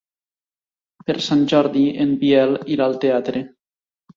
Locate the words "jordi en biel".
1.53-2.59